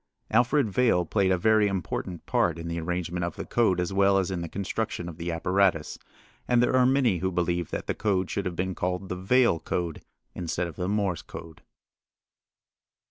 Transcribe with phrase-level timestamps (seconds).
[0.31, 4.17] Alfred Vail played a very important part in the arrangement of the code as well
[4.17, 5.99] as in the construction of the apparatus,
[6.47, 9.59] and there are many who believe that the code should have been called the Vail
[9.59, 10.01] code
[10.33, 11.61] instead of the Morse code.